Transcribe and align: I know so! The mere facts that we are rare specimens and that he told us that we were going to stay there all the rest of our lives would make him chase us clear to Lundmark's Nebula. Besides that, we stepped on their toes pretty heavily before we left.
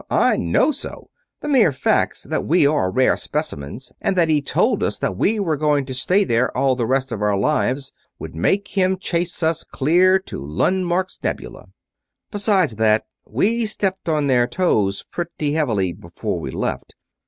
I 0.09 0.35
know 0.35 0.71
so! 0.71 1.11
The 1.41 1.47
mere 1.47 1.71
facts 1.71 2.23
that 2.23 2.43
we 2.43 2.65
are 2.65 2.89
rare 2.89 3.15
specimens 3.15 3.91
and 4.01 4.17
that 4.17 4.29
he 4.29 4.41
told 4.41 4.81
us 4.81 4.97
that 4.97 5.15
we 5.15 5.39
were 5.39 5.55
going 5.55 5.85
to 5.85 5.93
stay 5.93 6.23
there 6.23 6.49
all 6.57 6.75
the 6.75 6.87
rest 6.87 7.11
of 7.11 7.21
our 7.21 7.37
lives 7.37 7.93
would 8.17 8.33
make 8.33 8.69
him 8.69 8.97
chase 8.97 9.43
us 9.43 9.63
clear 9.63 10.17
to 10.17 10.43
Lundmark's 10.43 11.19
Nebula. 11.21 11.67
Besides 12.31 12.77
that, 12.77 13.05
we 13.27 13.67
stepped 13.67 14.09
on 14.09 14.25
their 14.25 14.47
toes 14.47 15.05
pretty 15.11 15.53
heavily 15.53 15.93
before 15.93 16.39
we 16.39 16.49
left. 16.49 16.95